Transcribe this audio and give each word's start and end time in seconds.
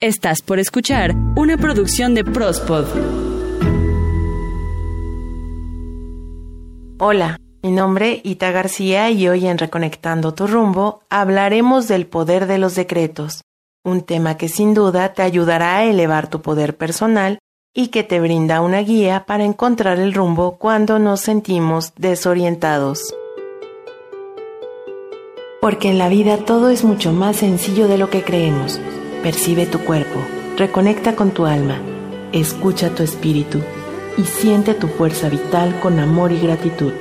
Estás 0.00 0.42
por 0.42 0.60
escuchar 0.60 1.12
una 1.34 1.56
producción 1.56 2.14
de 2.14 2.22
Prospod. 2.22 2.86
Hola, 7.00 7.40
mi 7.64 7.72
nombre 7.72 8.20
Ita 8.22 8.52
García 8.52 9.10
y 9.10 9.26
hoy 9.26 9.48
en 9.48 9.58
Reconectando 9.58 10.34
tu 10.34 10.46
rumbo 10.46 11.02
hablaremos 11.10 11.88
del 11.88 12.06
poder 12.06 12.46
de 12.46 12.58
los 12.58 12.76
decretos, 12.76 13.42
un 13.82 14.02
tema 14.02 14.36
que 14.36 14.48
sin 14.48 14.72
duda 14.72 15.14
te 15.14 15.22
ayudará 15.22 15.78
a 15.78 15.84
elevar 15.84 16.30
tu 16.30 16.42
poder 16.42 16.76
personal 16.76 17.40
y 17.74 17.88
que 17.88 18.04
te 18.04 18.20
brinda 18.20 18.60
una 18.60 18.78
guía 18.82 19.24
para 19.26 19.42
encontrar 19.42 19.98
el 19.98 20.14
rumbo 20.14 20.58
cuando 20.58 21.00
nos 21.00 21.22
sentimos 21.22 21.92
desorientados. 21.96 23.16
Porque 25.60 25.90
en 25.90 25.98
la 25.98 26.08
vida 26.08 26.36
todo 26.36 26.70
es 26.70 26.84
mucho 26.84 27.12
más 27.12 27.38
sencillo 27.38 27.88
de 27.88 27.98
lo 27.98 28.10
que 28.10 28.22
creemos. 28.22 28.80
Percibe 29.22 29.66
tu 29.66 29.80
cuerpo, 29.80 30.20
reconecta 30.56 31.16
con 31.16 31.32
tu 31.32 31.44
alma, 31.44 31.80
escucha 32.32 32.90
tu 32.90 33.02
espíritu 33.02 33.60
y 34.16 34.22
siente 34.22 34.74
tu 34.74 34.86
fuerza 34.86 35.28
vital 35.28 35.80
con 35.80 35.98
amor 35.98 36.30
y 36.30 36.38
gratitud, 36.38 36.92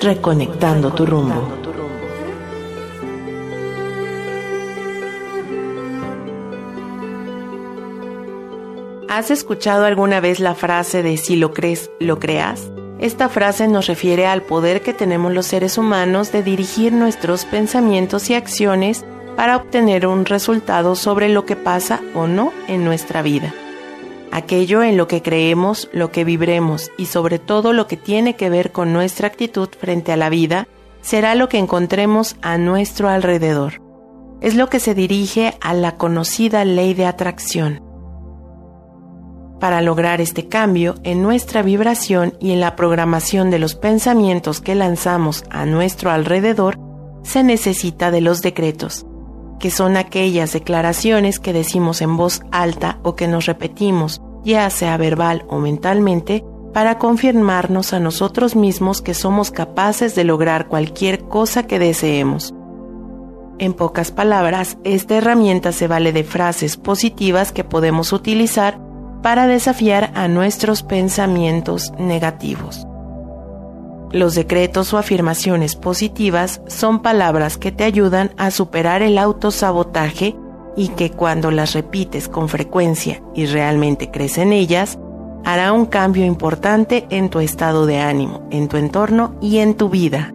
reconectando 0.00 0.92
tu 0.92 1.04
rumbo. 1.04 1.58
¿Has 9.08 9.32
escuchado 9.32 9.84
alguna 9.84 10.20
vez 10.20 10.38
la 10.38 10.54
frase 10.54 11.02
de 11.02 11.16
si 11.16 11.34
lo 11.34 11.52
crees, 11.52 11.90
lo 11.98 12.20
creas? 12.20 12.70
Esta 13.00 13.28
frase 13.28 13.66
nos 13.66 13.88
refiere 13.88 14.26
al 14.26 14.42
poder 14.42 14.82
que 14.82 14.94
tenemos 14.94 15.32
los 15.32 15.46
seres 15.46 15.76
humanos 15.76 16.30
de 16.30 16.44
dirigir 16.44 16.92
nuestros 16.92 17.44
pensamientos 17.46 18.30
y 18.30 18.34
acciones 18.34 19.04
para 19.38 19.56
obtener 19.56 20.04
un 20.04 20.24
resultado 20.24 20.96
sobre 20.96 21.28
lo 21.28 21.46
que 21.46 21.54
pasa 21.54 22.00
o 22.12 22.26
no 22.26 22.52
en 22.66 22.84
nuestra 22.84 23.22
vida. 23.22 23.54
Aquello 24.32 24.82
en 24.82 24.96
lo 24.96 25.06
que 25.06 25.22
creemos, 25.22 25.88
lo 25.92 26.10
que 26.10 26.24
vibremos 26.24 26.90
y 26.98 27.06
sobre 27.06 27.38
todo 27.38 27.72
lo 27.72 27.86
que 27.86 27.96
tiene 27.96 28.34
que 28.34 28.50
ver 28.50 28.72
con 28.72 28.92
nuestra 28.92 29.28
actitud 29.28 29.68
frente 29.78 30.10
a 30.10 30.16
la 30.16 30.28
vida 30.28 30.66
será 31.02 31.36
lo 31.36 31.48
que 31.48 31.58
encontremos 31.58 32.34
a 32.42 32.58
nuestro 32.58 33.08
alrededor. 33.08 33.80
Es 34.40 34.56
lo 34.56 34.68
que 34.68 34.80
se 34.80 34.96
dirige 34.96 35.54
a 35.60 35.72
la 35.72 35.94
conocida 35.98 36.64
ley 36.64 36.94
de 36.94 37.06
atracción. 37.06 37.80
Para 39.60 39.82
lograr 39.82 40.20
este 40.20 40.48
cambio 40.48 40.96
en 41.04 41.22
nuestra 41.22 41.62
vibración 41.62 42.34
y 42.40 42.50
en 42.50 42.58
la 42.58 42.74
programación 42.74 43.50
de 43.50 43.60
los 43.60 43.76
pensamientos 43.76 44.60
que 44.60 44.74
lanzamos 44.74 45.44
a 45.48 45.64
nuestro 45.64 46.10
alrededor, 46.10 46.76
se 47.22 47.44
necesita 47.44 48.10
de 48.10 48.20
los 48.20 48.42
decretos, 48.42 49.06
que 49.58 49.70
son 49.70 49.96
aquellas 49.96 50.52
declaraciones 50.52 51.38
que 51.38 51.52
decimos 51.52 52.00
en 52.00 52.16
voz 52.16 52.42
alta 52.50 52.98
o 53.02 53.14
que 53.14 53.28
nos 53.28 53.46
repetimos, 53.46 54.20
ya 54.44 54.68
sea 54.70 54.96
verbal 54.96 55.44
o 55.48 55.58
mentalmente, 55.58 56.44
para 56.72 56.98
confirmarnos 56.98 57.92
a 57.92 58.00
nosotros 58.00 58.54
mismos 58.54 59.02
que 59.02 59.14
somos 59.14 59.50
capaces 59.50 60.14
de 60.14 60.24
lograr 60.24 60.68
cualquier 60.68 61.24
cosa 61.24 61.66
que 61.66 61.78
deseemos. 61.78 62.54
En 63.58 63.74
pocas 63.74 64.12
palabras, 64.12 64.78
esta 64.84 65.16
herramienta 65.16 65.72
se 65.72 65.88
vale 65.88 66.12
de 66.12 66.22
frases 66.22 66.76
positivas 66.76 67.50
que 67.50 67.64
podemos 67.64 68.12
utilizar 68.12 68.78
para 69.22 69.48
desafiar 69.48 70.12
a 70.14 70.28
nuestros 70.28 70.84
pensamientos 70.84 71.92
negativos. 71.98 72.86
Los 74.10 74.34
decretos 74.34 74.94
o 74.94 74.98
afirmaciones 74.98 75.76
positivas 75.76 76.62
son 76.66 77.02
palabras 77.02 77.58
que 77.58 77.72
te 77.72 77.84
ayudan 77.84 78.30
a 78.38 78.50
superar 78.50 79.02
el 79.02 79.18
autosabotaje 79.18 80.34
y 80.76 80.88
que 80.88 81.10
cuando 81.10 81.50
las 81.50 81.74
repites 81.74 82.28
con 82.28 82.48
frecuencia 82.48 83.22
y 83.34 83.44
realmente 83.44 84.10
crees 84.10 84.38
en 84.38 84.52
ellas, 84.52 84.98
hará 85.44 85.72
un 85.72 85.84
cambio 85.86 86.24
importante 86.24 87.06
en 87.10 87.28
tu 87.28 87.40
estado 87.40 87.84
de 87.84 87.98
ánimo, 87.98 88.46
en 88.50 88.68
tu 88.68 88.78
entorno 88.78 89.34
y 89.42 89.58
en 89.58 89.74
tu 89.74 89.90
vida. 89.90 90.32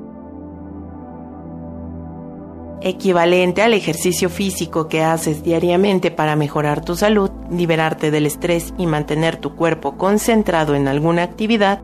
Equivalente 2.81 3.62
al 3.62 3.74
ejercicio 3.74 4.30
físico 4.30 4.88
que 4.88 5.02
haces 5.02 5.42
diariamente 5.42 6.12
para 6.12 6.36
mejorar 6.36 6.84
tu 6.84 6.96
salud, 6.96 7.31
liberarte 7.50 8.12
del 8.12 8.26
estrés 8.26 8.74
y 8.78 8.86
mantener 8.86 9.38
tu 9.38 9.56
cuerpo 9.56 9.97
concentrado 9.97 10.76
en 10.76 10.88
alguna 10.88 11.24
actividad, 11.24 11.81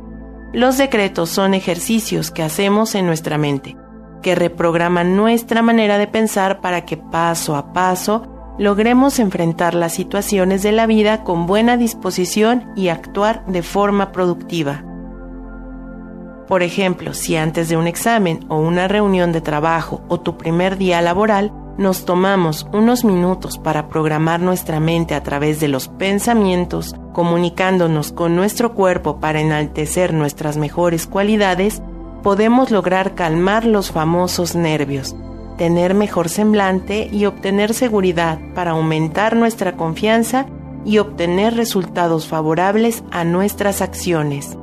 los 0.53 0.77
decretos 0.77 1.29
son 1.29 1.53
ejercicios 1.53 2.31
que 2.31 2.43
hacemos 2.43 2.95
en 2.95 3.05
nuestra 3.05 3.37
mente, 3.37 3.77
que 4.21 4.35
reprograman 4.35 5.15
nuestra 5.15 5.61
manera 5.61 5.97
de 5.97 6.07
pensar 6.07 6.59
para 6.59 6.85
que 6.85 6.97
paso 6.97 7.55
a 7.55 7.71
paso 7.73 8.55
logremos 8.57 9.19
enfrentar 9.19 9.73
las 9.73 9.93
situaciones 9.93 10.63
de 10.63 10.73
la 10.73 10.85
vida 10.85 11.23
con 11.23 11.45
buena 11.45 11.77
disposición 11.77 12.71
y 12.75 12.89
actuar 12.89 13.45
de 13.45 13.63
forma 13.63 14.11
productiva. 14.11 14.83
Por 16.47 16.63
ejemplo, 16.63 17.13
si 17.13 17.37
antes 17.37 17.69
de 17.69 17.77
un 17.77 17.87
examen 17.87 18.45
o 18.49 18.57
una 18.57 18.87
reunión 18.87 19.31
de 19.31 19.39
trabajo 19.39 20.01
o 20.09 20.19
tu 20.19 20.35
primer 20.35 20.77
día 20.77 20.99
laboral 21.01 21.53
nos 21.79 22.03
tomamos 22.03 22.67
unos 22.73 23.05
minutos 23.05 23.57
para 23.57 23.87
programar 23.87 24.41
nuestra 24.41 24.81
mente 24.81 25.15
a 25.15 25.23
través 25.23 25.61
de 25.61 25.69
los 25.69 25.87
pensamientos, 25.87 26.93
comunicándonos 27.13 28.11
con 28.11 28.35
nuestro 28.35 28.73
cuerpo 28.73 29.21
para 29.21 29.39
enaltecer 29.39 30.13
nuestras 30.13 30.57
mejores 30.57 31.07
cualidades, 31.07 31.81
podemos 32.21 32.69
lograr 32.69 33.15
calmar 33.15 33.63
los 33.63 33.91
famosos 33.91 34.55
nervios, 34.55 35.15
tener 35.57 35.93
mejor 35.93 36.27
semblante 36.27 37.07
y 37.13 37.23
obtener 37.23 37.73
seguridad 37.73 38.39
para 38.53 38.71
aumentar 38.71 39.37
nuestra 39.37 39.77
confianza 39.77 40.47
y 40.83 40.97
obtener 40.97 41.55
resultados 41.55 42.27
favorables 42.27 43.05
a 43.09 43.23
nuestras 43.23 43.81
acciones. 43.81 44.57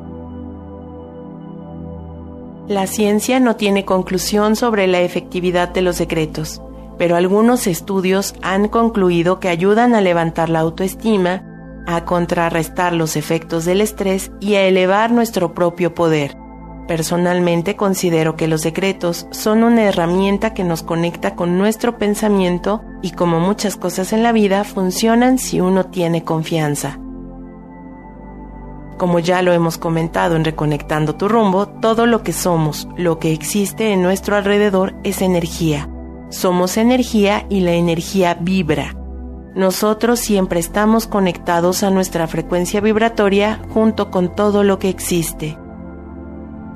La 2.69 2.87
ciencia 2.87 3.41
no 3.41 3.56
tiene 3.56 3.87
conclusión 3.87 4.55
sobre 4.55 4.87
la 4.87 5.00
efectividad 5.00 5.71
de 5.71 5.81
los 5.81 5.97
decretos 5.97 6.60
pero 6.99 7.17
algunos 7.17 7.67
estudios 7.67 8.34
han 8.43 8.69
concluido 8.69 9.41
que 9.41 9.49
ayudan 9.49 9.95
a 9.95 10.01
levantar 10.01 10.49
la 10.49 10.61
autoestima, 10.61 11.43
a 11.87 12.05
contrarrestar 12.05 12.93
los 12.93 13.17
efectos 13.17 13.65
del 13.65 13.81
estrés 13.81 14.33
y 14.41 14.55
a 14.55 14.67
elevar 14.67 15.12
nuestro 15.12 15.55
propio 15.55 15.95
poder. 15.95 16.37
Personalmente 16.89 17.75
considero 17.75 18.37
que 18.37 18.47
los 18.47 18.62
decretos 18.62 19.27
son 19.31 19.65
una 19.65 19.85
herramienta 19.85 20.55
que 20.55 20.62
nos 20.62 20.83
conecta 20.83 21.35
con 21.35 21.59
nuestro 21.59 21.99
pensamiento 21.99 22.83
y 23.03 23.11
como 23.11 23.41
muchas 23.41 23.77
cosas 23.77 24.12
en 24.12 24.23
la 24.23 24.33
vida 24.33 24.62
funcionan 24.65 25.39
si 25.39 25.61
uno 25.61 25.87
tiene 25.87 26.23
confianza. 26.23 26.99
Como 28.99 29.19
ya 29.19 29.43
lo 29.43 29.53
hemos 29.53 29.79
comentado 29.79 30.37
en 30.37 30.45
Reconectando 30.45 31.17
tu 31.17 31.29
rumbo, 31.29 31.67
todo 31.67 32.06
lo 32.06 32.23
que 32.23 32.33
somos, 32.33 32.89
lo 32.97 33.19
que 33.19 33.33
existe 33.33 33.93
en 33.93 34.03
nuestro 34.03 34.37
alrededor 34.37 34.95
es 35.03 35.21
energía 35.21 35.89
somos 36.28 36.76
energía 36.76 37.47
y 37.48 37.60
la 37.60 37.72
energía 37.72 38.34
vibra. 38.41 38.94
Nosotros 39.54 40.20
siempre 40.20 40.60
estamos 40.60 41.06
conectados 41.06 41.82
a 41.82 41.91
nuestra 41.91 42.26
frecuencia 42.26 42.81
vibratoria 42.81 43.62
junto 43.70 44.10
con 44.10 44.34
todo 44.34 44.62
lo 44.62 44.78
que 44.78 44.88
existe. 44.88 45.59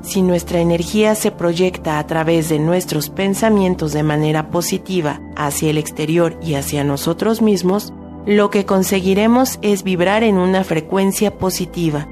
Si 0.03 0.23
nuestra 0.23 0.61
energía 0.61 1.15
se 1.15 1.31
proyecta 1.31 1.99
a 1.99 2.07
través 2.07 2.49
de 2.49 2.59
nuestros 2.59 3.11
pensamientos 3.11 3.93
de 3.93 4.03
manera 4.03 4.51
positiva 4.51 5.21
hacia 5.37 5.69
el 5.69 5.77
exterior 5.77 6.39
y 6.43 6.55
hacia 6.55 6.85
nosotros 6.85 7.43
mismos, 7.43 7.93
lo 8.25 8.49
que 8.51 8.65
conseguiremos 8.65 9.59
es 9.61 9.83
vibrar 9.83 10.23
en 10.23 10.39
una 10.39 10.65
frecuencia 10.65 11.37
positiva 11.37 12.09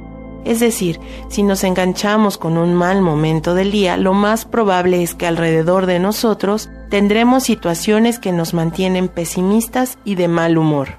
es 0.49 0.61
decir, 0.61 0.99
si 1.29 1.43
nos 1.43 1.63
enganchamos 1.63 2.39
con 2.39 2.57
un 2.57 2.73
mal 2.73 3.03
momento 3.03 3.55
del 3.55 3.71
día, 3.71 3.99
lo 3.99 4.15
más 4.15 4.47
probable 4.47 5.03
es 5.03 5.15
que 5.15 5.27
alrededor 5.27 5.85
de 5.85 5.99
nosotros 5.99 6.71
tendremos 6.91 7.45
situaciones 7.45 8.19
que 8.19 8.33
nos 8.33 8.55
mantienen 8.55 9.09
pesimistas 9.09 9.99
y 10.05 10.15
de 10.15 10.29
mal 10.29 10.59
humor. 10.59 10.99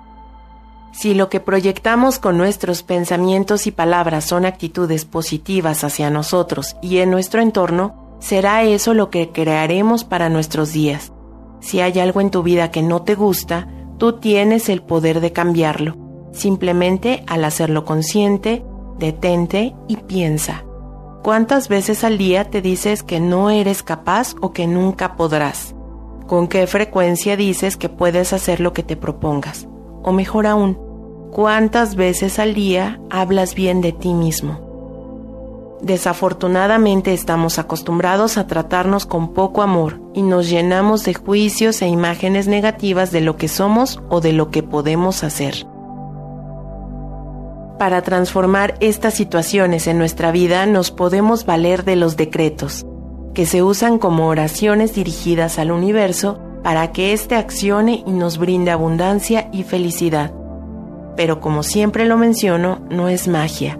Si 0.91 1.13
lo 1.13 1.29
que 1.29 1.39
proyectamos 1.39 2.19
con 2.19 2.37
nuestros 2.37 2.83
pensamientos 2.83 3.67
y 3.67 3.71
palabras 3.71 4.25
son 4.25 4.45
actitudes 4.45 5.05
positivas 5.05 5.83
hacia 5.83 6.09
nosotros 6.09 6.75
y 6.81 6.97
en 6.97 7.11
nuestro 7.11 7.41
entorno, 7.41 8.17
será 8.19 8.63
eso 8.63 8.93
lo 8.93 9.09
que 9.09 9.31
crearemos 9.31 10.03
para 10.03 10.29
nuestros 10.29 10.73
días. 10.73 11.11
Si 11.61 11.79
hay 11.79 11.99
algo 11.99 12.21
en 12.21 12.31
tu 12.31 12.43
vida 12.43 12.71
que 12.71 12.81
no 12.81 13.03
te 13.03 13.15
gusta, 13.15 13.67
tú 13.97 14.13
tienes 14.19 14.69
el 14.69 14.81
poder 14.81 15.19
de 15.19 15.31
cambiarlo, 15.31 15.95
simplemente 16.33 17.23
al 17.27 17.45
hacerlo 17.45 17.85
consciente 17.85 18.63
detente 18.99 19.73
y 19.87 19.97
piensa. 19.97 20.63
¿Cuántas 21.23 21.69
veces 21.69 22.03
al 22.03 22.17
día 22.17 22.49
te 22.49 22.61
dices 22.61 23.03
que 23.03 23.19
no 23.19 23.49
eres 23.49 23.83
capaz 23.83 24.35
o 24.41 24.53
que 24.53 24.67
nunca 24.67 25.15
podrás? 25.15 25.75
¿Con 26.29 26.47
qué 26.47 26.67
frecuencia 26.67 27.35
dices 27.35 27.75
que 27.75 27.89
puedes 27.89 28.33
hacer 28.33 28.59
lo 28.59 28.71
que 28.71 28.83
te 28.83 28.95
propongas? 28.95 29.67
O 30.03 30.11
mejor 30.11 30.45
aún, 30.45 30.77
¿cuántas 31.31 31.95
veces 31.95 32.37
al 32.37 32.53
día 32.53 33.01
hablas 33.09 33.55
bien 33.55 33.81
de 33.81 33.93
ti 33.93 34.13
mismo? 34.13 35.79
Desafortunadamente 35.81 37.13
estamos 37.15 37.57
acostumbrados 37.57 38.37
a 38.37 38.45
tratarnos 38.45 39.07
con 39.07 39.33
poco 39.33 39.63
amor 39.63 39.99
y 40.13 40.21
nos 40.21 40.47
llenamos 40.47 41.03
de 41.03 41.15
juicios 41.15 41.81
e 41.81 41.87
imágenes 41.87 42.47
negativas 42.47 43.11
de 43.11 43.21
lo 43.21 43.35
que 43.35 43.47
somos 43.47 43.99
o 44.09 44.21
de 44.21 44.33
lo 44.33 44.51
que 44.51 44.61
podemos 44.61 45.23
hacer. 45.23 45.65
Para 47.79 48.03
transformar 48.03 48.75
estas 48.81 49.15
situaciones 49.15 49.87
en 49.87 49.97
nuestra 49.97 50.31
vida 50.31 50.67
nos 50.67 50.91
podemos 50.91 51.47
valer 51.47 51.85
de 51.85 51.95
los 51.95 52.17
decretos, 52.17 52.85
que 53.33 53.45
se 53.45 53.63
usan 53.63 53.99
como 53.99 54.27
oraciones 54.27 54.93
dirigidas 54.93 55.59
al 55.59 55.71
universo 55.71 56.39
para 56.63 56.91
que 56.91 57.13
éste 57.13 57.35
accione 57.35 58.03
y 58.05 58.11
nos 58.11 58.37
brinde 58.37 58.71
abundancia 58.71 59.49
y 59.51 59.63
felicidad. 59.63 60.33
Pero 61.15 61.39
como 61.39 61.63
siempre 61.63 62.05
lo 62.05 62.17
menciono, 62.17 62.79
no 62.89 63.09
es 63.09 63.27
magia 63.27 63.79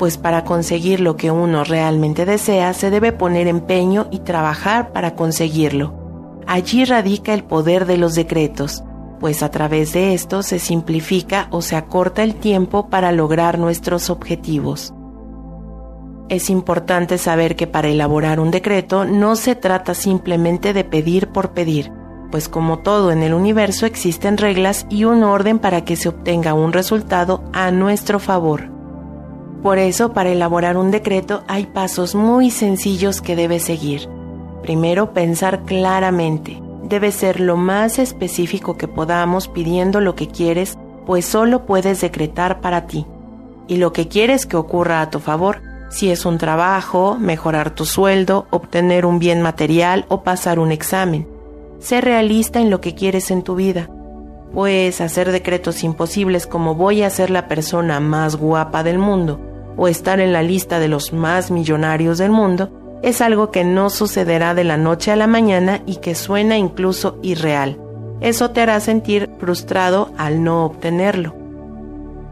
pues 0.00 0.16
para 0.16 0.44
conseguir 0.44 0.98
lo 1.00 1.18
que 1.18 1.30
uno 1.30 1.62
realmente 1.62 2.24
desea 2.24 2.72
se 2.72 2.88
debe 2.88 3.12
poner 3.12 3.46
empeño 3.46 4.08
y 4.10 4.20
trabajar 4.20 4.92
para 4.92 5.14
conseguirlo. 5.14 6.40
Allí 6.46 6.86
radica 6.86 7.34
el 7.34 7.44
poder 7.44 7.84
de 7.84 7.98
los 7.98 8.14
decretos, 8.14 8.82
pues 9.20 9.42
a 9.42 9.50
través 9.50 9.92
de 9.92 10.14
esto 10.14 10.42
se 10.42 10.58
simplifica 10.58 11.48
o 11.50 11.60
se 11.60 11.76
acorta 11.76 12.22
el 12.22 12.34
tiempo 12.34 12.88
para 12.88 13.12
lograr 13.12 13.58
nuestros 13.58 14.08
objetivos. 14.08 14.94
Es 16.30 16.48
importante 16.48 17.18
saber 17.18 17.56
que 17.56 17.66
para 17.66 17.88
elaborar 17.88 18.38
un 18.38 18.52
decreto 18.52 19.04
no 19.04 19.34
se 19.34 19.56
trata 19.56 19.94
simplemente 19.94 20.72
de 20.72 20.84
pedir 20.84 21.26
por 21.30 21.50
pedir, 21.50 21.90
pues 22.30 22.48
como 22.48 22.78
todo 22.78 23.10
en 23.10 23.24
el 23.24 23.34
universo 23.34 23.84
existen 23.84 24.36
reglas 24.36 24.86
y 24.88 25.02
un 25.02 25.24
orden 25.24 25.58
para 25.58 25.84
que 25.84 25.96
se 25.96 26.08
obtenga 26.08 26.54
un 26.54 26.72
resultado 26.72 27.42
a 27.52 27.72
nuestro 27.72 28.20
favor. 28.20 28.70
Por 29.60 29.78
eso, 29.78 30.12
para 30.12 30.30
elaborar 30.30 30.76
un 30.76 30.92
decreto 30.92 31.42
hay 31.48 31.66
pasos 31.66 32.14
muy 32.14 32.52
sencillos 32.52 33.20
que 33.20 33.34
debes 33.34 33.64
seguir. 33.64 34.08
Primero, 34.62 35.12
pensar 35.12 35.64
claramente. 35.64 36.62
Debe 36.84 37.10
ser 37.10 37.40
lo 37.40 37.56
más 37.56 37.98
específico 37.98 38.76
que 38.76 38.86
podamos 38.86 39.48
pidiendo 39.48 40.00
lo 40.00 40.14
que 40.14 40.28
quieres, 40.28 40.78
pues 41.06 41.26
solo 41.26 41.66
puedes 41.66 42.00
decretar 42.00 42.60
para 42.60 42.86
ti. 42.86 43.04
Y 43.66 43.78
lo 43.78 43.92
que 43.92 44.06
quieres 44.06 44.46
que 44.46 44.56
ocurra 44.56 45.00
a 45.00 45.10
tu 45.10 45.18
favor, 45.18 45.69
si 45.90 46.10
es 46.10 46.24
un 46.24 46.38
trabajo, 46.38 47.16
mejorar 47.20 47.70
tu 47.70 47.84
sueldo, 47.84 48.46
obtener 48.50 49.04
un 49.04 49.18
bien 49.18 49.42
material 49.42 50.06
o 50.08 50.22
pasar 50.22 50.60
un 50.60 50.70
examen. 50.70 51.28
Sé 51.80 52.00
realista 52.00 52.60
en 52.60 52.70
lo 52.70 52.80
que 52.80 52.94
quieres 52.94 53.30
en 53.32 53.42
tu 53.42 53.56
vida. 53.56 53.90
Puedes 54.54 55.00
hacer 55.00 55.32
decretos 55.32 55.82
imposibles 55.82 56.46
como 56.46 56.76
voy 56.76 57.02
a 57.02 57.10
ser 57.10 57.30
la 57.30 57.48
persona 57.48 57.98
más 57.98 58.36
guapa 58.36 58.84
del 58.84 58.98
mundo 58.98 59.40
o 59.76 59.88
estar 59.88 60.20
en 60.20 60.32
la 60.32 60.42
lista 60.42 60.78
de 60.78 60.88
los 60.88 61.12
más 61.12 61.50
millonarios 61.50 62.18
del 62.18 62.30
mundo 62.30 62.70
es 63.02 63.20
algo 63.20 63.50
que 63.50 63.64
no 63.64 63.90
sucederá 63.90 64.54
de 64.54 64.64
la 64.64 64.76
noche 64.76 65.10
a 65.10 65.16
la 65.16 65.26
mañana 65.26 65.82
y 65.86 65.96
que 65.96 66.14
suena 66.14 66.56
incluso 66.56 67.18
irreal. 67.22 67.80
Eso 68.20 68.50
te 68.50 68.60
hará 68.60 68.78
sentir 68.80 69.30
frustrado 69.38 70.12
al 70.18 70.44
no 70.44 70.64
obtenerlo. 70.66 71.39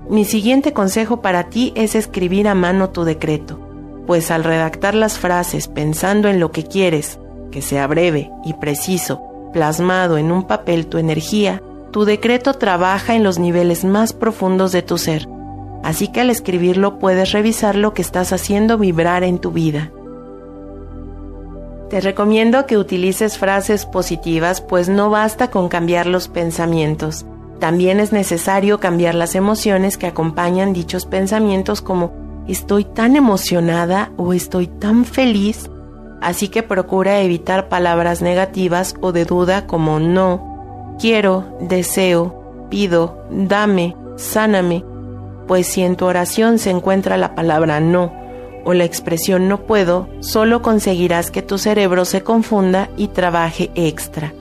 Mi 0.09 0.25
siguiente 0.25 0.73
consejo 0.73 1.21
para 1.21 1.51
ti 1.51 1.73
es 1.77 1.95
escribir 1.95 2.49
a 2.49 2.55
mano 2.55 2.91
tu 2.91 3.05
decreto, 3.05 3.59
pues 4.07 4.31
al 4.31 4.45
redactar 4.45 4.95
las 4.95 5.19
frases 5.19 5.69
pensando 5.69 6.29
en 6.29 6.41
lo 6.41 6.51
que 6.51 6.65
quieres, 6.65 7.19
que 7.51 7.63
sea 7.63 7.87
breve 7.87 8.31
y 8.45 8.55
preciso, 8.55 9.23
plasmado 9.53 10.19
en 10.19 10.33
un 10.33 10.47
papel 10.47 10.87
tu 10.87 10.99
energía, 10.99 11.63
tu 11.91 12.05
decreto 12.05 12.55
trabaja 12.55 13.15
en 13.15 13.23
los 13.23 13.39
niveles 13.39 13.85
más 13.85 14.13
profundos 14.13 14.73
de 14.73 14.83
tu 14.83 14.99
ser 14.99 15.29
así 15.83 16.09
que 16.09 16.21
al 16.21 16.31
escribirlo 16.31 16.99
puedes 16.99 17.33
revisar 17.33 17.75
lo 17.75 17.95
que 17.95 18.03
estás 18.03 18.33
haciendo 18.33 18.79
vibrar 18.79 19.25
en 19.25 19.39
tu 19.39 19.53
vida. 19.53 19.91
Te 21.91 22.01
recomiendo 22.01 22.67
que 22.67 22.77
utilices 22.77 23.39
frases 23.39 23.87
positivas, 23.87 24.61
pues 24.61 24.89
no 24.89 25.09
basta 25.09 25.51
con 25.51 25.69
cambiar 25.69 26.07
los 26.07 26.29
pensamientos. 26.29 27.25
También 27.61 27.99
es 27.99 28.13
necesario 28.13 28.79
cambiar 28.79 29.15
las 29.15 29.35
emociones 29.35 29.99
que 29.99 30.07
acompañan 30.07 30.73
dichos 30.73 31.07
pensamientos 31.07 31.83
como 31.83 32.13
estoy 32.47 32.85
tan 32.85 33.17
emocionada 33.17 34.13
o 34.17 34.33
estoy 34.33 34.69
tan 34.69 35.05
feliz. 35.05 35.71
Así 36.21 36.49
que 36.49 36.63
procura 36.63 37.21
evitar 37.21 37.69
palabras 37.69 38.23
negativas 38.23 38.95
o 39.01 39.13
de 39.13 39.25
duda 39.25 39.67
como 39.67 40.01
no, 40.01 40.97
quiero, 41.01 41.57
deseo, 41.61 42.67
pido, 42.71 43.25
dame, 43.31 43.97
sáname, 44.17 44.85
pues 45.47 45.67
si 45.67 45.83
en 45.83 45.97
tu 45.97 46.07
oración 46.07 46.59
se 46.59 46.71
encuentra 46.71 47.17
la 47.17 47.35
palabra 47.35 47.81
no 47.81 48.13
o 48.65 48.75
la 48.75 48.85
expresión 48.85 49.49
no 49.49 49.63
puedo, 49.63 50.09
solo 50.21 50.61
conseguirás 50.61 51.31
que 51.31 51.43
tu 51.43 51.57
cerebro 51.57 52.05
se 52.05 52.23
confunda 52.23 52.91
y 52.97 53.09
trabaje 53.09 53.71
extra. 53.75 54.33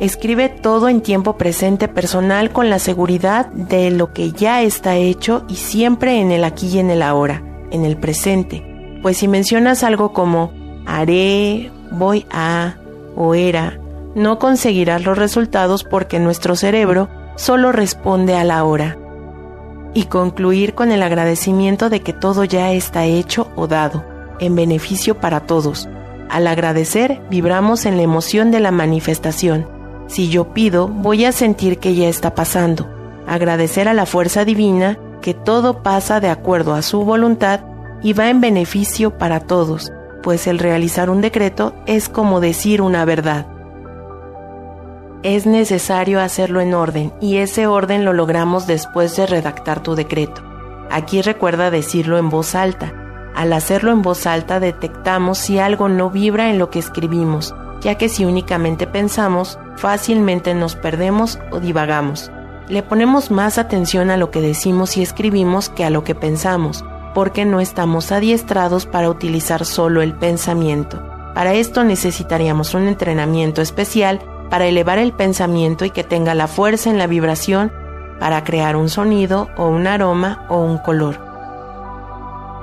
Escribe 0.00 0.48
todo 0.48 0.88
en 0.88 1.00
tiempo 1.00 1.36
presente 1.36 1.88
personal 1.88 2.50
con 2.50 2.70
la 2.70 2.78
seguridad 2.78 3.46
de 3.46 3.90
lo 3.90 4.12
que 4.12 4.30
ya 4.30 4.62
está 4.62 4.96
hecho 4.96 5.44
y 5.48 5.56
siempre 5.56 6.20
en 6.20 6.30
el 6.30 6.44
aquí 6.44 6.68
y 6.68 6.78
en 6.78 6.90
el 6.90 7.02
ahora, 7.02 7.42
en 7.72 7.84
el 7.84 7.96
presente. 7.96 8.64
Pues 9.02 9.16
si 9.16 9.26
mencionas 9.26 9.82
algo 9.82 10.12
como 10.12 10.52
haré, 10.86 11.72
voy 11.90 12.26
a 12.30 12.76
o 13.16 13.34
era, 13.34 13.80
no 14.14 14.38
conseguirás 14.38 15.04
los 15.04 15.18
resultados 15.18 15.82
porque 15.82 16.20
nuestro 16.20 16.54
cerebro 16.54 17.08
solo 17.36 17.72
responde 17.72 18.36
a 18.36 18.44
la 18.44 18.62
hora 18.64 18.98
y 19.94 20.04
concluir 20.04 20.74
con 20.74 20.92
el 20.92 21.02
agradecimiento 21.02 21.90
de 21.90 22.02
que 22.02 22.12
todo 22.12 22.44
ya 22.44 22.72
está 22.72 23.06
hecho 23.06 23.50
o 23.56 23.66
dado, 23.66 24.04
en 24.38 24.54
beneficio 24.54 25.18
para 25.18 25.40
todos. 25.40 25.88
Al 26.28 26.46
agradecer, 26.46 27.20
vibramos 27.30 27.86
en 27.86 27.96
la 27.96 28.02
emoción 28.02 28.50
de 28.50 28.60
la 28.60 28.70
manifestación. 28.70 29.77
Si 30.08 30.28
yo 30.28 30.52
pido, 30.52 30.88
voy 30.88 31.24
a 31.24 31.32
sentir 31.32 31.78
que 31.78 31.94
ya 31.94 32.08
está 32.08 32.34
pasando. 32.34 32.88
Agradecer 33.26 33.88
a 33.88 33.94
la 33.94 34.04
fuerza 34.04 34.44
divina 34.44 34.98
que 35.22 35.34
todo 35.34 35.82
pasa 35.82 36.18
de 36.18 36.28
acuerdo 36.28 36.74
a 36.74 36.82
su 36.82 37.04
voluntad 37.04 37.60
y 38.02 38.12
va 38.12 38.28
en 38.28 38.40
beneficio 38.40 39.16
para 39.16 39.40
todos, 39.40 39.92
pues 40.22 40.46
el 40.46 40.58
realizar 40.58 41.08
un 41.08 41.20
decreto 41.20 41.74
es 41.86 42.08
como 42.08 42.40
decir 42.40 42.82
una 42.82 43.04
verdad 43.04 43.46
es 45.22 45.46
necesario 45.46 46.20
hacerlo 46.20 46.60
en 46.60 46.74
orden 46.74 47.12
y 47.20 47.38
ese 47.38 47.66
orden 47.66 48.04
lo 48.04 48.12
logramos 48.12 48.66
después 48.66 49.16
de 49.16 49.26
redactar 49.26 49.82
tu 49.82 49.94
decreto. 49.94 50.42
Aquí 50.90 51.22
recuerda 51.22 51.70
decirlo 51.70 52.18
en 52.18 52.30
voz 52.30 52.54
alta. 52.54 52.92
Al 53.34 53.52
hacerlo 53.52 53.92
en 53.92 54.02
voz 54.02 54.26
alta 54.26 54.60
detectamos 54.60 55.38
si 55.38 55.58
algo 55.58 55.88
no 55.88 56.10
vibra 56.10 56.50
en 56.50 56.58
lo 56.58 56.70
que 56.70 56.78
escribimos, 56.78 57.54
ya 57.80 57.96
que 57.96 58.08
si 58.08 58.24
únicamente 58.24 58.86
pensamos, 58.86 59.58
fácilmente 59.78 60.54
nos 60.54 60.76
perdemos 60.76 61.38
o 61.50 61.60
divagamos. 61.60 62.30
Le 62.68 62.82
ponemos 62.82 63.30
más 63.30 63.56
atención 63.56 64.10
a 64.10 64.16
lo 64.16 64.30
que 64.30 64.40
decimos 64.40 64.96
y 64.96 65.02
escribimos 65.02 65.70
que 65.70 65.84
a 65.84 65.90
lo 65.90 66.04
que 66.04 66.14
pensamos, 66.14 66.84
porque 67.14 67.44
no 67.44 67.60
estamos 67.60 68.12
adiestrados 68.12 68.84
para 68.84 69.08
utilizar 69.08 69.64
solo 69.64 70.02
el 70.02 70.14
pensamiento. 70.14 71.02
Para 71.34 71.54
esto 71.54 71.84
necesitaríamos 71.84 72.74
un 72.74 72.88
entrenamiento 72.88 73.62
especial 73.62 74.20
para 74.50 74.66
elevar 74.66 74.98
el 74.98 75.12
pensamiento 75.12 75.84
y 75.84 75.90
que 75.90 76.04
tenga 76.04 76.34
la 76.34 76.48
fuerza 76.48 76.90
en 76.90 76.98
la 76.98 77.06
vibración 77.06 77.72
para 78.18 78.44
crear 78.44 78.76
un 78.76 78.88
sonido 78.88 79.48
o 79.56 79.68
un 79.68 79.86
aroma 79.86 80.44
o 80.48 80.58
un 80.58 80.78
color. 80.78 81.27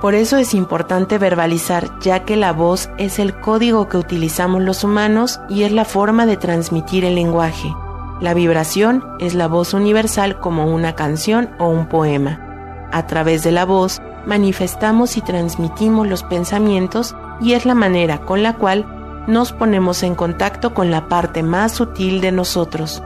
Por 0.00 0.14
eso 0.14 0.36
es 0.36 0.52
importante 0.52 1.18
verbalizar, 1.18 1.98
ya 2.00 2.24
que 2.24 2.36
la 2.36 2.52
voz 2.52 2.90
es 2.98 3.18
el 3.18 3.40
código 3.40 3.88
que 3.88 3.96
utilizamos 3.96 4.62
los 4.62 4.84
humanos 4.84 5.40
y 5.48 5.62
es 5.62 5.72
la 5.72 5.84
forma 5.84 6.26
de 6.26 6.36
transmitir 6.36 7.04
el 7.04 7.14
lenguaje. 7.14 7.74
La 8.20 8.34
vibración 8.34 9.04
es 9.18 9.34
la 9.34 9.46
voz 9.46 9.74
universal 9.74 10.38
como 10.38 10.66
una 10.66 10.94
canción 10.94 11.50
o 11.58 11.68
un 11.68 11.86
poema. 11.86 12.88
A 12.92 13.06
través 13.06 13.42
de 13.42 13.52
la 13.52 13.64
voz 13.64 14.00
manifestamos 14.26 15.16
y 15.16 15.22
transmitimos 15.22 16.06
los 16.06 16.22
pensamientos 16.22 17.14
y 17.40 17.52
es 17.52 17.64
la 17.64 17.74
manera 17.74 18.18
con 18.18 18.42
la 18.42 18.54
cual 18.54 18.86
nos 19.26 19.52
ponemos 19.52 20.02
en 20.02 20.14
contacto 20.14 20.72
con 20.72 20.90
la 20.90 21.08
parte 21.08 21.42
más 21.42 21.72
sutil 21.72 22.20
de 22.20 22.32
nosotros. 22.32 23.02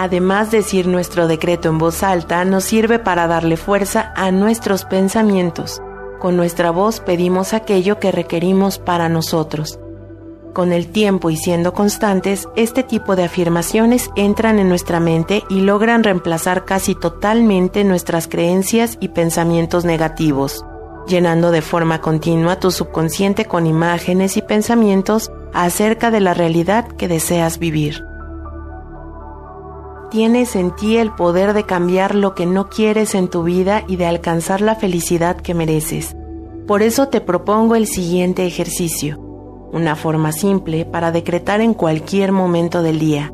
Además, 0.00 0.52
decir 0.52 0.86
nuestro 0.86 1.26
decreto 1.26 1.68
en 1.68 1.78
voz 1.78 2.04
alta 2.04 2.44
nos 2.44 2.62
sirve 2.62 3.00
para 3.00 3.26
darle 3.26 3.56
fuerza 3.56 4.12
a 4.14 4.30
nuestros 4.30 4.84
pensamientos. 4.84 5.82
Con 6.20 6.36
nuestra 6.36 6.70
voz 6.70 7.00
pedimos 7.00 7.52
aquello 7.52 7.98
que 7.98 8.12
requerimos 8.12 8.78
para 8.78 9.08
nosotros. 9.08 9.80
Con 10.54 10.72
el 10.72 10.86
tiempo 10.86 11.30
y 11.30 11.36
siendo 11.36 11.72
constantes, 11.72 12.48
este 12.54 12.84
tipo 12.84 13.16
de 13.16 13.24
afirmaciones 13.24 14.08
entran 14.14 14.60
en 14.60 14.68
nuestra 14.68 15.00
mente 15.00 15.42
y 15.50 15.62
logran 15.62 16.04
reemplazar 16.04 16.64
casi 16.64 16.94
totalmente 16.94 17.82
nuestras 17.82 18.28
creencias 18.28 18.98
y 19.00 19.08
pensamientos 19.08 19.84
negativos 19.84 20.64
llenando 21.08 21.50
de 21.50 21.62
forma 21.62 22.02
continua 22.02 22.60
tu 22.60 22.70
subconsciente 22.70 23.46
con 23.46 23.66
imágenes 23.66 24.36
y 24.36 24.42
pensamientos 24.42 25.32
acerca 25.54 26.10
de 26.10 26.20
la 26.20 26.34
realidad 26.34 26.86
que 26.86 27.08
deseas 27.08 27.58
vivir. 27.58 28.07
Tienes 30.10 30.56
en 30.56 30.74
ti 30.74 30.96
el 30.96 31.14
poder 31.14 31.52
de 31.52 31.64
cambiar 31.64 32.14
lo 32.14 32.34
que 32.34 32.46
no 32.46 32.68
quieres 32.68 33.14
en 33.14 33.28
tu 33.28 33.42
vida 33.42 33.84
y 33.86 33.96
de 33.96 34.06
alcanzar 34.06 34.60
la 34.60 34.74
felicidad 34.74 35.36
que 35.36 35.54
mereces. 35.54 36.16
Por 36.66 36.82
eso 36.82 37.08
te 37.08 37.20
propongo 37.20 37.74
el 37.74 37.86
siguiente 37.86 38.46
ejercicio, 38.46 39.18
una 39.72 39.96
forma 39.96 40.32
simple 40.32 40.84
para 40.84 41.12
decretar 41.12 41.60
en 41.60 41.74
cualquier 41.74 42.32
momento 42.32 42.82
del 42.82 42.98
día. 42.98 43.32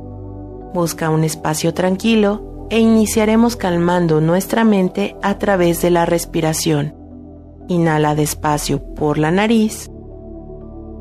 Busca 0.73 1.11
un 1.11 1.25
espacio 1.25 1.75
tranquilo 1.75 2.66
e 2.71 2.81
iniciaremos 2.81 3.57
calmando 3.57 4.21
nuestra 4.21 4.64
mente 4.64 5.16
a 5.23 5.38
través 5.38 5.83
de 5.83 5.90
la 5.90 6.07
respiración. 6.07 6.95
Inhala 7.69 8.14
despacio 8.14 8.83
por 8.95 9.19
la 9.19 9.31
nariz. 9.31 9.90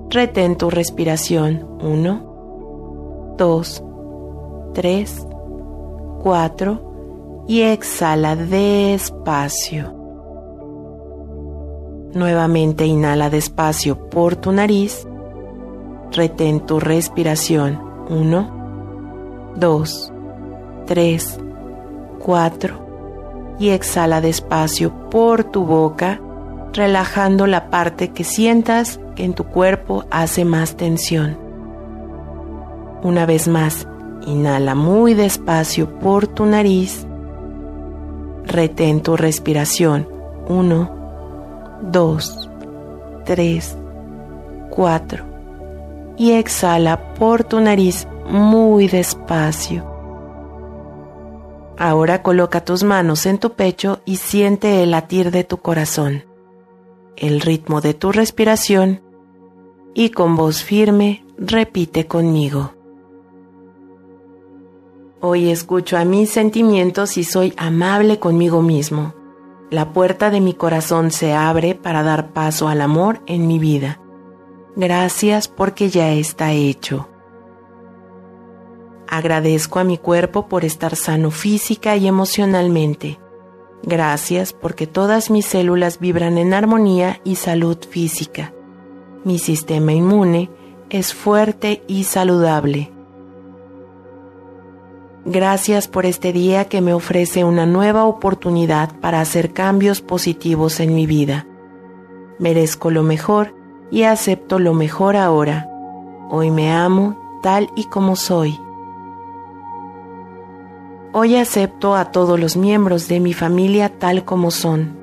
Retén 0.10 0.58
tu 0.58 0.70
respiración. 0.70 1.68
1, 1.82 3.36
2, 3.38 3.84
3, 4.74 5.27
4 6.24 7.46
y 7.50 7.63
exhala 7.63 8.38
despacio. 8.38 9.94
Nuevamente 12.13 12.86
inhala 12.86 13.30
despacio 13.30 14.10
por 14.10 14.38
tu 14.38 14.53
nariz. 14.53 15.06
Retén 16.12 16.62
tu 16.62 16.80
respiración. 16.80 17.82
1, 18.10 19.53
2, 19.58 20.13
3, 20.86 21.39
4 22.20 23.56
y 23.60 23.70
exhala 23.70 24.22
despacio 24.22 25.10
por 25.10 25.44
tu 25.44 25.65
boca, 25.65 26.22
relajando 26.72 27.48
la 27.48 27.70
parte 27.70 28.12
que 28.12 28.24
sientas 28.24 29.00
que 29.15 29.25
en 29.25 29.34
tu 29.34 29.44
cuerpo 29.44 30.06
hace 30.10 30.46
más 30.46 30.77
tensión. 30.77 31.38
Una 33.03 33.25
vez 33.25 33.48
más, 33.50 33.88
Inhala 34.25 34.75
muy 34.75 35.13
despacio 35.13 36.00
por 36.00 36.27
tu 36.27 36.46
nariz. 36.46 37.06
Retén 38.46 39.01
tu 39.01 39.18
respiración. 39.18 40.08
1, 40.48 40.92
2, 41.92 42.50
3, 43.25 43.77
4. 44.70 45.25
Y 46.18 46.32
exhala 46.32 47.13
por 47.15 47.44
tu 47.44 47.60
nariz 47.60 48.08
muy 48.30 48.88
despacio. 48.88 49.92
Ahora 51.77 52.22
coloca 52.22 52.63
tus 52.63 52.84
manos 52.84 53.25
en 53.25 53.39
tu 53.39 53.53
pecho 53.53 54.01
y 54.06 54.18
siente 54.18 54.84
el 54.84 54.92
latir 54.92 55.32
de 55.32 55.44
tu 55.44 55.58
corazón, 55.58 56.24
el 57.18 57.42
ritmo 57.42 57.82
de 57.82 57.94
tu 57.94 58.12
respiración 58.12 59.01
y 59.94 60.10
con 60.10 60.36
voz 60.36 60.63
firme 60.63 61.25
repite 61.38 62.06
conmigo. 62.08 62.74
Hoy 65.25 65.51
escucho 65.51 65.96
a 65.96 66.03
mis 66.03 66.32
sentimientos 66.32 67.18
y 67.18 67.24
soy 67.24 67.53
amable 67.56 68.20
conmigo 68.20 68.62
mismo. 68.62 69.13
La 69.70 69.94
puerta 69.94 70.30
de 70.30 70.42
mi 70.42 70.53
corazón 70.53 71.12
se 71.12 71.32
abre 71.32 71.75
para 71.75 72.03
dar 72.03 72.34
paso 72.34 72.68
al 72.68 72.82
amor 72.82 73.22
en 73.25 73.48
mi 73.48 73.58
vida. 73.58 74.01
Gracias 74.75 75.48
porque 75.48 75.89
ya 75.89 76.12
está 76.12 76.51
hecho. 76.51 77.08
Agradezco 79.08 79.80
a 79.80 79.86
mi 79.86 79.98
cuerpo 79.98 80.50
por 80.50 80.65
estar 80.65 80.98
sano 80.98 81.32
física 81.32 81.96
y 81.96 82.06
emocionalmente. 82.06 83.18
Gracias 83.82 84.51
porque 84.51 84.88
todas 84.88 85.30
mis 85.30 85.46
células 85.46 86.01
vibran 86.01 86.38
en 86.38 86.53
armonía 86.53 87.22
y 87.24 87.36
salud 87.36 87.77
física. 87.89 88.53
Mi 89.24 89.39
sistema 89.39 89.94
inmune 89.94 90.50
es 90.89 91.13
fuerte 91.13 91.82
y 91.88 92.03
saludable. 92.03 92.92
Gracias 95.25 95.88
por 95.88 96.06
este 96.06 96.34
día 96.34 96.65
que 96.65 96.82
me 96.82 96.94
ofrece 96.94 97.46
una 97.46 97.65
nueva 97.65 98.03
oportunidad 98.03 98.94
para 99.00 99.22
hacer 99.22 99.53
cambios 99.53 100.01
positivos 100.01 100.82
en 100.82 100.94
mi 100.94 101.08
vida. 101.08 101.48
Merezco 102.39 102.92
lo 102.92 103.03
mejor 103.03 103.56
y 103.89 104.03
acepto 104.03 104.60
lo 104.60 104.74
mejor 104.74 105.15
ahora. 105.15 105.70
Hoy 106.30 106.51
me 106.51 106.74
amo 106.74 107.39
tal 107.42 107.70
y 107.77 107.86
como 107.86 108.18
soy. 108.18 108.60
Hoy 111.13 111.38
acepto 111.38 111.96
a 111.96 112.12
todos 112.12 112.38
los 112.38 112.58
miembros 112.58 113.08
de 113.08 113.22
mi 113.22 113.32
familia 113.34 113.98
tal 113.98 114.25
como 114.25 114.51
son. 114.51 114.98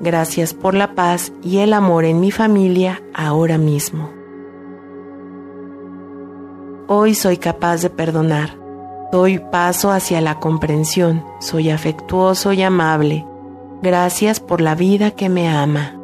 Gracias 0.00 0.54
por 0.54 0.74
la 0.74 0.94
paz 0.94 1.32
y 1.42 1.58
el 1.58 1.74
amor 1.74 2.06
en 2.06 2.18
mi 2.18 2.30
familia 2.30 3.02
ahora 3.12 3.58
mismo. 3.58 4.10
Hoy 6.86 7.14
soy 7.14 7.36
capaz 7.36 7.82
de 7.82 7.90
perdonar 7.90 8.65
Doy 9.16 9.38
paso 9.38 9.92
hacia 9.92 10.20
la 10.20 10.40
comprensión, 10.40 11.24
soy 11.38 11.70
afectuoso 11.70 12.52
y 12.52 12.60
amable. 12.60 13.24
Gracias 13.80 14.40
por 14.40 14.60
la 14.60 14.74
vida 14.74 15.12
que 15.12 15.30
me 15.30 15.48
ama. 15.48 15.98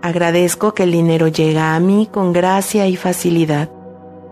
Agradezco 0.00 0.72
que 0.72 0.84
el 0.84 0.92
dinero 0.92 1.28
llega 1.28 1.74
a 1.74 1.80
mí 1.80 2.08
con 2.10 2.32
gracia 2.32 2.86
y 2.86 2.96
facilidad. 2.96 3.68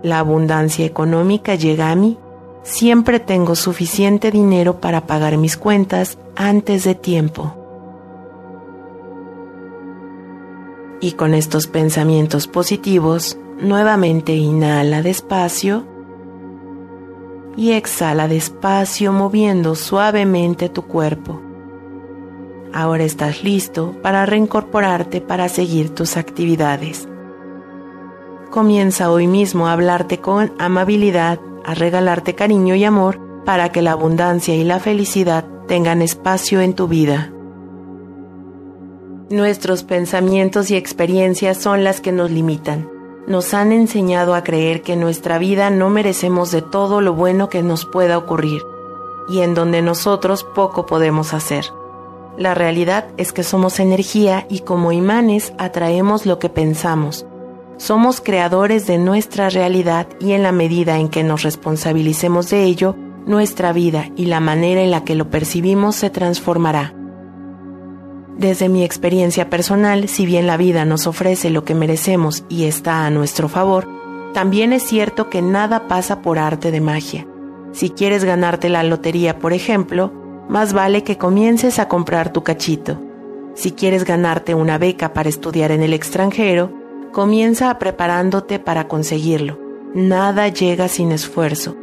La 0.03 0.21
abundancia 0.21 0.87
económica 0.87 1.57
llega 1.57 1.91
a 1.91 1.95
mí. 1.95 2.17
Siempre 2.63 3.21
tengo 3.21 3.55
suficiente 3.55 4.31
dinero 4.31 4.81
para 4.81 5.07
pagar 5.07 5.37
mis 5.37 5.59
cuentas 5.59 6.17
antes 6.37 6.85
de 6.85 6.95
tiempo. 6.95 7.55
Y 11.03 11.13
con 11.13 11.35
estos 11.35 11.67
pensamientos 11.67 12.47
positivos, 12.47 13.37
Nuevamente 13.61 14.35
inhala 14.35 15.03
despacio 15.03 15.85
y 17.59 17.73
exhala 17.73 18.27
despacio 18.27 19.13
moviendo 19.13 19.75
suavemente 19.75 20.71
tu 20.71 20.87
cuerpo. 20.87 21.43
Ahora 22.73 23.05
estás 23.05 23.45
listo 23.45 23.95
para 24.01 24.25
reincorporarte 24.25 25.21
para 25.21 25.51
seguir 25.51 25.91
tus 25.91 26.17
actividades. 26.17 27.07
Comienza 28.51 29.11
hoy 29.11 29.27
mismo 29.27 29.69
a 29.69 29.75
hablarte 29.75 30.21
con 30.21 30.55
amabilidad, 30.59 31.39
a 31.63 31.75
regalarte 31.75 32.35
cariño 32.35 32.75
y 32.77 32.85
amor 32.85 33.21
para 33.45 33.73
que 33.73 33.83
la 33.83 33.93
abundancia 33.93 34.57
y 34.57 34.65
la 34.65 34.81
felicidad 34.81 35.45
tengan 35.69 36.01
espacio 36.01 36.63
en 36.63 36.73
tu 36.73 36.89
vida. 36.89 37.31
Nuestros 39.29 39.85
pensamientos 39.85 40.71
y 40.71 40.77
experiencias 40.77 41.59
son 41.59 41.85
las 41.85 42.01
que 42.01 42.11
nos 42.11 42.31
limitan 42.31 43.00
nos 43.27 43.55
han 43.55 43.73
enseñado 43.73 44.35
a 44.35 44.43
creer 44.43 44.83
que 44.83 44.95
en 44.95 45.01
nuestra 45.01 45.39
vida 45.39 45.71
no 45.71 45.91
merecemos 45.91 46.51
de 46.51 46.63
todo 46.63 47.01
lo 47.01 47.15
bueno 47.15 47.49
que 47.49 47.63
nos 47.63 47.85
pueda 47.87 48.19
ocurrir 48.19 48.63
y 49.29 49.41
en 49.41 49.55
donde 49.55 49.83
nosotros 49.83 50.45
poco 50.45 50.87
podemos 50.87 51.35
hacer. 51.35 51.67
La 52.37 52.55
realidad 52.55 53.07
es 53.17 53.33
que 53.33 53.43
somos 53.43 53.81
energía 53.81 54.47
y 54.49 54.61
como 54.61 54.93
imanes 54.93 55.53
atraemos 55.59 56.27
lo 56.27 56.39
que 56.39 56.49
pensamos. 56.49 57.27
Somos 57.77 58.21
creadores 58.21 58.87
de 58.87 58.99
nuestra 58.99 59.49
realidad 59.49 60.07
y 60.21 60.33
en 60.33 60.43
la 60.43 60.53
medida 60.53 60.99
en 60.99 61.09
que 61.09 61.23
nos 61.23 61.43
responsabilicemos 61.43 62.51
de 62.51 62.65
ello, 62.65 62.95
nuestra 63.27 63.73
vida 63.73 64.11
y 64.17 64.27
la 64.27 64.41
manera 64.41 64.83
en 64.83 64.91
la 64.91 65.05
que 65.05 65.15
lo 65.15 65.31
percibimos 65.31 65.97
se 65.97 66.11
transformará. 66.11 66.95
Desde 68.41 68.71
mi 68.71 68.85
experiencia 68.85 69.51
personal, 69.51 70.09
si 70.09 70.25
bien 70.25 70.47
la 70.47 70.57
vida 70.57 70.87
nos 70.87 71.07
ofrece 71.07 71.51
lo 71.51 71.67
que 71.67 71.75
merecemos 71.75 72.43
y 72.49 72.65
está 72.65 73.05
a 73.05 73.11
nuestro 73.11 73.51
favor, 73.51 73.87
también 74.33 74.73
es 74.73 74.83
cierto 74.83 75.29
que 75.29 75.43
nada 75.43 75.89
pasa 75.89 76.23
por 76.23 76.39
arte 76.39 76.71
de 76.71 76.81
magia. 76.81 77.27
Si 77.73 77.91
quieres 77.91 78.25
ganarte 78.25 78.71
la 78.71 78.83
lotería, 78.83 79.39
por 79.39 79.53
ejemplo, 79.53 80.11
más 80.49 80.73
vale 80.73 81.05
que 81.05 81.19
comiences 81.19 81.79
a 81.79 81.87
comprar 81.87 82.33
tu 82.33 82.43
cachito. 82.43 82.99
Si 83.53 83.73
quieres 83.73 84.07
ganarte 84.07 84.55
una 84.55 84.79
beca 84.79 85.13
para 85.13 85.29
estudiar 85.29 85.71
en 85.71 85.83
el 85.83 85.93
extranjero, 85.93 86.73
comienza 87.13 87.79
preparándote 87.79 88.59
para 88.59 88.89
conseguirlo. 88.89 89.59
Nada 89.93 90.49
llega 90.49 90.89
sin 90.89 91.13
esfuerzo. 91.13 91.77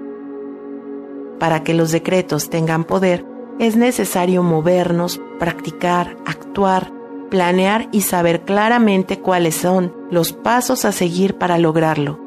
Para 1.37 1.63
que 1.63 1.75
los 1.75 1.91
decretos 1.91 2.49
tengan 2.49 2.83
poder, 2.83 3.26
es 3.59 3.75
necesario 3.75 4.43
movernos, 4.43 5.19
practicar, 5.39 6.17
actuar, 6.25 6.91
planear 7.29 7.89
y 7.91 8.01
saber 8.01 8.43
claramente 8.43 9.19
cuáles 9.19 9.55
son 9.55 9.93
los 10.11 10.33
pasos 10.33 10.85
a 10.85 10.91
seguir 10.91 11.37
para 11.37 11.57
lograrlo. 11.57 12.19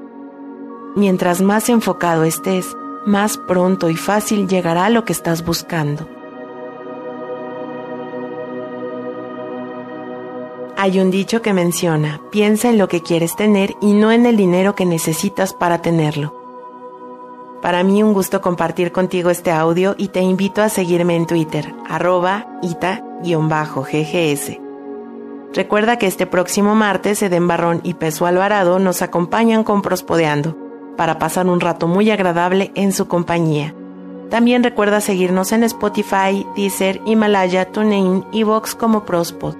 Mientras 0.97 1.41
más 1.41 1.69
enfocado 1.69 2.25
estés, 2.25 2.67
más 3.07 3.39
pronto 3.39 3.89
y 3.89 3.97
fácil 3.97 4.49
llegará 4.49 4.89
lo 4.91 5.05
que 5.05 5.13
estás 5.13 5.45
buscando. 5.45 6.09
Hay 10.77 10.99
un 10.99 11.11
dicho 11.11 11.43
que 11.43 11.53
menciona, 11.53 12.23
piensa 12.31 12.71
en 12.71 12.79
lo 12.79 12.89
que 12.89 13.03
quieres 13.03 13.37
tener 13.37 13.75
y 13.83 13.93
no 13.93 14.13
en 14.13 14.25
el 14.25 14.37
dinero 14.37 14.75
que 14.75 14.87
necesitas 14.87 15.53
para 15.53 15.83
tenerlo. 15.83 16.40
Para 17.63 17.83
mí 17.85 18.03
un 18.03 18.15
gusto 18.15 18.41
compartir 18.41 18.91
contigo 18.91 19.29
este 19.29 19.51
audio 19.51 19.95
y 19.99 20.09
te 20.09 20.21
invito 20.21 20.63
a 20.63 20.71
seguirme 20.71 21.15
en 21.17 21.27
Twitter, 21.27 21.75
arroba 21.87 22.47
ita-ggs. 22.63 24.59
Recuerda 25.53 25.99
que 25.99 26.07
este 26.07 26.27
próximo 26.27 26.75
martes 26.75 27.23
Eden 27.23 27.49
Barrón 27.49 27.81
y 27.83 27.95
Peso 27.95 28.25
Alvarado 28.25 28.79
nos 28.79 29.03
acompañan 29.03 29.63
con 29.63 29.83
Prospodeando 29.83 30.57
para 30.97 31.19
pasar 31.19 31.49
un 31.49 31.61
rato 31.61 31.87
muy 31.87 32.11
agradable 32.11 32.71
en 32.75 32.93
su 32.93 33.09
compañía. 33.09 33.75
También 34.31 34.63
recuerda 34.63 35.01
seguirnos 35.03 35.53
en 35.53 35.65
Spotify, 35.65 36.47
Deezer, 36.57 37.01
Himalaya, 37.05 37.71
TuneIn 37.73 38.25
y 38.33 38.43
Vox 38.45 38.75
como 38.75 39.05
Prospod. 39.05 39.57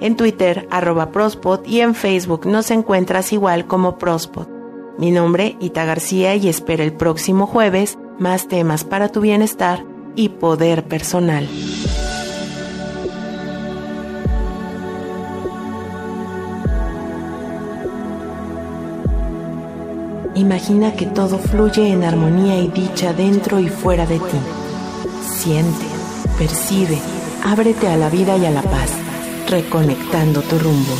En 0.00 0.14
Twitter, 0.16 0.68
arroba 0.70 1.10
Prospod 1.10 1.64
y 1.64 1.80
en 1.80 1.94
Facebook 1.96 2.46
nos 2.46 2.70
encuentras 2.70 3.32
igual 3.32 3.66
como 3.66 3.98
Prospod. 3.98 4.59
Mi 5.00 5.12
nombre, 5.12 5.56
Ita 5.60 5.86
García, 5.86 6.34
y 6.36 6.50
espero 6.50 6.82
el 6.82 6.92
próximo 6.92 7.46
jueves 7.46 7.96
más 8.18 8.48
temas 8.48 8.84
para 8.84 9.08
tu 9.08 9.22
bienestar 9.22 9.82
y 10.14 10.28
poder 10.28 10.84
personal. 10.84 11.48
Imagina 20.34 20.92
que 20.92 21.06
todo 21.06 21.38
fluye 21.38 21.88
en 21.90 22.04
armonía 22.04 22.60
y 22.60 22.68
dicha 22.68 23.14
dentro 23.14 23.58
y 23.58 23.68
fuera 23.68 24.04
de 24.04 24.18
ti. 24.18 24.38
Siente, 25.26 25.86
percibe, 26.36 26.98
ábrete 27.42 27.88
a 27.88 27.96
la 27.96 28.10
vida 28.10 28.36
y 28.36 28.44
a 28.44 28.50
la 28.50 28.62
paz, 28.62 28.92
reconectando 29.48 30.42
tu 30.42 30.58
rumbo. 30.58 30.92